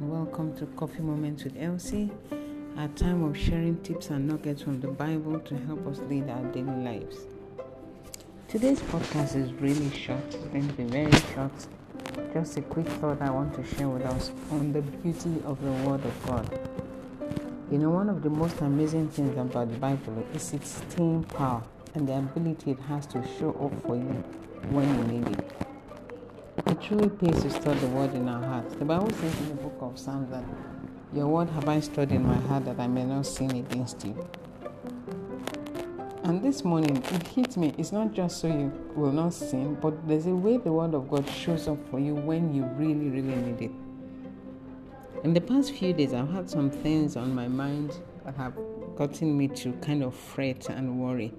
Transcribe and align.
welcome 0.00 0.52
to 0.56 0.66
Coffee 0.74 1.00
Moments 1.00 1.44
with 1.44 1.54
Elsie, 1.56 2.10
a 2.76 2.88
time 2.88 3.22
of 3.22 3.38
sharing 3.38 3.80
tips 3.82 4.10
and 4.10 4.26
nuggets 4.26 4.62
from 4.62 4.80
the 4.80 4.88
Bible 4.88 5.38
to 5.38 5.56
help 5.58 5.86
us 5.86 6.00
lead 6.08 6.28
our 6.28 6.42
daily 6.50 6.74
lives. 6.84 7.18
Today's 8.48 8.80
podcast 8.80 9.36
is 9.36 9.52
really 9.54 9.90
short, 9.90 10.24
it's 10.26 10.36
going 10.36 10.66
to 10.66 10.74
be 10.74 10.82
very 10.84 11.12
short. 11.34 11.52
Just 12.32 12.56
a 12.56 12.62
quick 12.62 12.88
thought 12.88 13.22
I 13.22 13.30
want 13.30 13.54
to 13.54 13.76
share 13.76 13.88
with 13.88 14.02
us 14.06 14.32
on 14.50 14.72
the 14.72 14.82
beauty 14.82 15.40
of 15.44 15.62
the 15.62 15.70
Word 15.88 16.04
of 16.04 16.26
God. 16.26 16.58
You 17.70 17.78
know, 17.78 17.90
one 17.90 18.08
of 18.08 18.22
the 18.22 18.30
most 18.30 18.60
amazing 18.60 19.10
things 19.10 19.38
about 19.38 19.70
the 19.70 19.78
Bible 19.78 20.26
is 20.34 20.52
its 20.52 20.82
staying 20.90 21.24
power 21.24 21.62
and 21.94 22.08
the 22.08 22.18
ability 22.18 22.72
it 22.72 22.80
has 22.80 23.06
to 23.06 23.22
show 23.38 23.50
up 23.50 23.86
for 23.86 23.94
you 23.94 24.24
when 24.70 24.88
you 24.98 25.20
need 25.20 25.28
it. 25.38 25.71
It 26.54 26.82
truly 26.82 27.08
pays 27.08 27.42
to 27.42 27.50
store 27.50 27.74
the 27.74 27.86
word 27.88 28.14
in 28.14 28.28
our 28.28 28.42
hearts. 28.42 28.74
The 28.74 28.84
Bible 28.84 29.10
says 29.10 29.40
in 29.40 29.48
the 29.48 29.54
book 29.54 29.76
of 29.80 29.98
Psalms 29.98 30.30
that 30.30 30.44
your 31.14 31.26
word 31.26 31.48
have 31.48 31.66
I 31.66 31.80
stored 31.80 32.12
in 32.12 32.26
my 32.26 32.36
heart 32.46 32.66
that 32.66 32.78
I 32.78 32.86
may 32.86 33.04
not 33.04 33.24
sin 33.24 33.50
against 33.52 34.04
you. 34.04 34.28
And 36.24 36.42
this 36.42 36.62
morning 36.62 36.98
it 36.98 37.26
hit 37.28 37.56
me. 37.56 37.72
It's 37.78 37.90
not 37.90 38.12
just 38.12 38.40
so 38.40 38.48
you 38.48 38.70
will 38.94 39.12
not 39.12 39.32
sin, 39.32 39.78
but 39.80 40.06
there's 40.06 40.26
a 40.26 40.34
way 40.34 40.58
the 40.58 40.72
word 40.72 40.94
of 40.94 41.08
God 41.08 41.26
shows 41.26 41.68
up 41.68 41.78
for 41.90 41.98
you 41.98 42.14
when 42.14 42.54
you 42.54 42.64
really, 42.64 43.08
really 43.08 43.34
need 43.34 43.62
it. 43.62 43.70
In 45.24 45.32
the 45.32 45.40
past 45.40 45.72
few 45.72 45.94
days, 45.94 46.12
I've 46.12 46.30
had 46.30 46.50
some 46.50 46.70
things 46.70 47.16
on 47.16 47.34
my 47.34 47.48
mind 47.48 47.98
that 48.24 48.36
have 48.36 48.54
gotten 48.96 49.38
me 49.38 49.48
to 49.48 49.72
kind 49.74 50.02
of 50.02 50.14
fret 50.14 50.68
and 50.68 51.00
worry. 51.00 51.32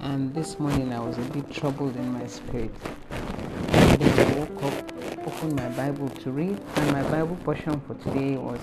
And 0.00 0.34
this 0.34 0.58
morning 0.58 0.92
I 0.92 0.98
was 0.98 1.16
a 1.16 1.22
bit 1.30 1.48
troubled 1.50 1.94
in 1.94 2.12
my 2.12 2.26
spirit. 2.26 2.74
I 4.02 4.32
woke 4.36 4.62
up, 4.64 5.28
opened 5.28 5.54
my 5.54 5.68
Bible 5.68 6.08
to 6.08 6.32
read, 6.32 6.60
and 6.74 6.92
my 6.92 7.02
Bible 7.04 7.36
portion 7.44 7.80
for 7.86 7.94
today 7.94 8.36
was 8.36 8.58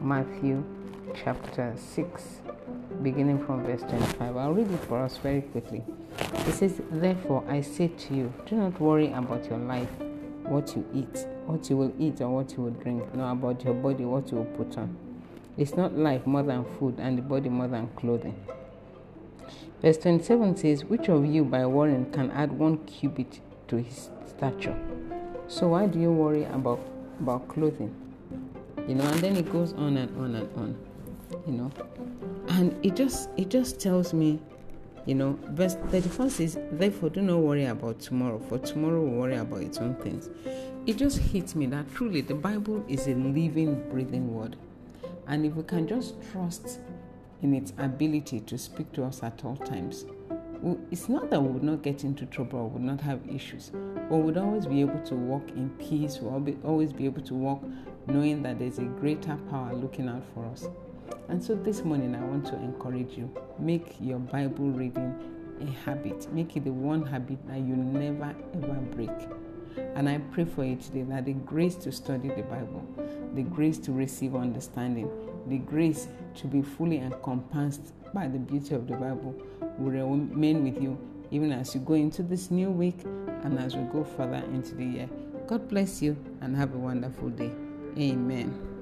Matthew 0.00 0.64
chapter 1.14 1.74
6, 1.76 2.40
beginning 3.02 3.44
from 3.44 3.62
verse 3.62 3.82
25. 3.82 4.36
I'll 4.38 4.54
read 4.54 4.70
it 4.70 4.80
for 4.84 5.02
us 5.02 5.18
very 5.18 5.42
quickly. 5.42 5.84
It 6.18 6.54
says, 6.54 6.80
Therefore 6.90 7.44
I 7.46 7.60
say 7.60 7.88
to 7.88 8.14
you, 8.14 8.32
do 8.46 8.56
not 8.56 8.80
worry 8.80 9.12
about 9.12 9.44
your 9.50 9.58
life, 9.58 9.90
what 10.44 10.74
you 10.74 10.86
eat, 10.94 11.26
what 11.44 11.68
you 11.68 11.76
will 11.76 11.92
eat, 11.98 12.22
or 12.22 12.30
what 12.30 12.52
you 12.56 12.62
will 12.62 12.70
drink, 12.70 13.14
nor 13.14 13.32
about 13.32 13.62
your 13.64 13.74
body, 13.74 14.06
what 14.06 14.30
you 14.30 14.38
will 14.38 14.56
put 14.56 14.78
on. 14.78 14.96
It's 15.58 15.76
not 15.76 15.94
life 15.94 16.26
more 16.26 16.42
than 16.42 16.64
food, 16.78 16.94
and 16.98 17.18
the 17.18 17.22
body 17.22 17.50
more 17.50 17.68
than 17.68 17.88
clothing. 17.96 18.42
Verse 19.82 19.98
27 19.98 20.56
says, 20.56 20.84
Which 20.86 21.10
of 21.10 21.26
you 21.26 21.44
by 21.44 21.66
worrying 21.66 22.10
can 22.12 22.30
add 22.30 22.50
one 22.58 22.78
cubit 22.86 23.40
to 23.74 23.82
his 23.82 24.10
stature. 24.26 24.76
So 25.48 25.68
why 25.68 25.86
do 25.86 25.98
you 25.98 26.12
worry 26.12 26.44
about 26.44 26.80
about 27.20 27.48
clothing? 27.48 27.94
You 28.88 28.94
know, 28.96 29.04
and 29.04 29.20
then 29.20 29.36
it 29.36 29.50
goes 29.52 29.72
on 29.74 29.96
and 29.96 30.16
on 30.18 30.34
and 30.34 30.48
on. 30.56 30.76
You 31.46 31.52
know, 31.52 31.72
and 32.48 32.74
it 32.84 32.96
just 32.96 33.30
it 33.36 33.48
just 33.48 33.80
tells 33.80 34.12
me, 34.12 34.40
you 35.06 35.14
know, 35.14 35.38
verse 35.50 35.74
31 35.90 36.30
says, 36.30 36.58
Therefore 36.72 37.10
do 37.10 37.22
not 37.22 37.38
worry 37.38 37.66
about 37.66 38.00
tomorrow, 38.00 38.38
for 38.38 38.58
tomorrow 38.58 39.00
will 39.00 39.18
worry 39.18 39.36
about 39.36 39.62
its 39.62 39.78
own 39.78 39.94
things. 39.96 40.30
It 40.86 40.96
just 40.96 41.18
hits 41.18 41.54
me 41.54 41.66
that 41.66 41.92
truly 41.94 42.20
the 42.20 42.34
Bible 42.34 42.84
is 42.88 43.06
a 43.06 43.14
living, 43.14 43.88
breathing 43.90 44.34
word. 44.34 44.56
And 45.26 45.46
if 45.46 45.54
we 45.54 45.62
can 45.62 45.88
just 45.88 46.14
trust 46.30 46.80
in 47.42 47.54
its 47.54 47.72
ability 47.78 48.40
to 48.40 48.58
speak 48.58 48.92
to 48.92 49.04
us 49.04 49.22
at 49.22 49.44
all 49.44 49.56
times, 49.56 50.04
it's 50.90 51.08
not 51.08 51.30
that 51.30 51.42
we 51.42 51.48
would 51.48 51.62
not 51.62 51.82
get 51.82 52.04
into 52.04 52.24
trouble 52.26 52.60
or 52.60 52.68
would 52.70 52.82
not 52.82 53.00
have 53.02 53.20
issues, 53.28 53.70
but 54.08 54.16
we'd 54.16 54.38
always 54.38 54.66
be 54.66 54.80
able 54.80 55.00
to 55.00 55.14
walk 55.14 55.48
in 55.50 55.68
peace. 55.78 56.18
We'll 56.20 56.56
always 56.64 56.92
be 56.92 57.04
able 57.04 57.22
to 57.22 57.34
walk 57.34 57.62
knowing 58.06 58.42
that 58.42 58.58
there's 58.58 58.78
a 58.78 58.84
greater 58.84 59.36
power 59.50 59.74
looking 59.74 60.08
out 60.08 60.22
for 60.32 60.46
us. 60.46 60.68
And 61.28 61.42
so 61.42 61.54
this 61.54 61.84
morning, 61.84 62.14
I 62.14 62.24
want 62.24 62.46
to 62.46 62.54
encourage 62.54 63.16
you 63.16 63.30
make 63.58 63.96
your 64.00 64.18
Bible 64.18 64.70
reading 64.70 65.14
a 65.60 65.66
habit, 65.84 66.32
make 66.32 66.56
it 66.56 66.64
the 66.64 66.72
one 66.72 67.04
habit 67.04 67.38
that 67.46 67.58
you 67.58 67.76
never 67.76 68.34
ever 68.54 68.74
break. 68.94 69.10
And 69.76 70.08
I 70.08 70.18
pray 70.32 70.44
for 70.44 70.64
you 70.64 70.76
today 70.76 71.02
that 71.02 71.24
the 71.24 71.32
grace 71.32 71.74
to 71.76 71.92
study 71.92 72.28
the 72.28 72.42
Bible, 72.42 72.86
the 73.34 73.42
grace 73.42 73.78
to 73.78 73.92
receive 73.92 74.34
understanding, 74.34 75.10
the 75.46 75.58
grace 75.58 76.08
to 76.36 76.46
be 76.46 76.62
fully 76.62 76.98
encompassed 76.98 77.92
by 78.12 78.28
the 78.28 78.38
beauty 78.38 78.74
of 78.74 78.86
the 78.86 78.96
Bible 78.96 79.34
will 79.78 79.90
remain 79.90 80.64
with 80.64 80.80
you 80.82 80.98
even 81.30 81.52
as 81.52 81.74
you 81.74 81.80
go 81.80 81.94
into 81.94 82.22
this 82.22 82.50
new 82.50 82.70
week 82.70 83.00
and 83.42 83.58
as 83.58 83.76
we 83.76 83.82
go 83.84 84.04
further 84.04 84.42
into 84.52 84.74
the 84.74 84.84
year. 84.84 85.08
God 85.46 85.68
bless 85.68 86.00
you 86.00 86.16
and 86.40 86.56
have 86.56 86.74
a 86.74 86.78
wonderful 86.78 87.28
day. 87.30 87.50
Amen. 87.98 88.73